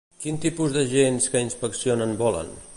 Quin 0.23 0.39
tipus 0.45 0.73
d'agents 0.77 1.29
que 1.35 1.45
inspeccionen 1.49 2.19
volen? 2.25 2.55